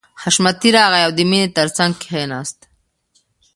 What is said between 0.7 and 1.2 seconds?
راغی او د